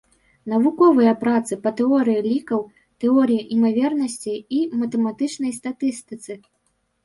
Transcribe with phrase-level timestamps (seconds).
[0.51, 2.65] Навуковыя працы па тэорыі лікаў,
[3.05, 6.43] тэорыі імавернасцей і матэматычнай статыстыцы.